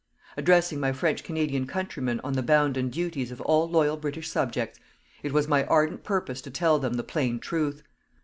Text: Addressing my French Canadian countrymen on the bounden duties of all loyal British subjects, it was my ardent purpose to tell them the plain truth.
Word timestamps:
Addressing 0.35 0.79
my 0.79 0.93
French 0.93 1.23
Canadian 1.23 1.67
countrymen 1.67 2.19
on 2.23 2.33
the 2.33 2.41
bounden 2.41 2.89
duties 2.89 3.29
of 3.31 3.39
all 3.41 3.69
loyal 3.69 3.97
British 3.97 4.29
subjects, 4.31 4.79
it 5.21 5.31
was 5.31 5.47
my 5.47 5.63
ardent 5.65 6.03
purpose 6.03 6.41
to 6.41 6.49
tell 6.49 6.79
them 6.79 6.95
the 6.95 7.03
plain 7.03 7.37
truth. 7.39 7.83